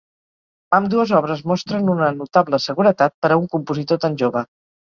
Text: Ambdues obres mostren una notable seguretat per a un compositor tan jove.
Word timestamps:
Ambdues 0.77 1.13
obres 1.17 1.43
mostren 1.51 1.93
una 1.97 2.09
notable 2.21 2.61
seguretat 2.65 3.17
per 3.27 3.33
a 3.37 3.41
un 3.45 3.49
compositor 3.55 4.05
tan 4.09 4.21
jove. 4.25 4.45